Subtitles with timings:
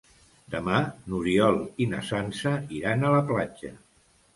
[0.55, 0.79] Demà
[1.11, 3.77] n'Oriol i na Sança iran a la platja.